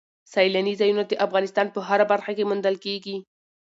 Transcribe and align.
سیلانی 0.33 0.73
ځایونه 0.79 1.03
د 1.07 1.13
افغانستان 1.25 1.67
په 1.71 1.79
هره 1.87 2.05
برخه 2.11 2.31
کې 2.37 2.47
موندل 2.49 2.75
کېږي. 2.85 3.17